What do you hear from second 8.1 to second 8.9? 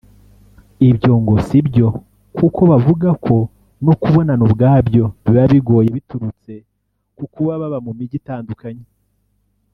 itandukanye